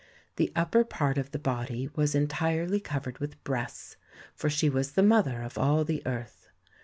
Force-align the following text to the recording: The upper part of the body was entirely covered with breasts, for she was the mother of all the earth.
The 0.37 0.51
upper 0.55 0.83
part 0.83 1.19
of 1.19 1.29
the 1.29 1.37
body 1.37 1.87
was 1.95 2.15
entirely 2.15 2.79
covered 2.79 3.19
with 3.19 3.43
breasts, 3.43 3.97
for 4.33 4.49
she 4.49 4.67
was 4.67 4.93
the 4.93 5.03
mother 5.03 5.43
of 5.43 5.59
all 5.59 5.85
the 5.85 6.01
earth. 6.07 6.49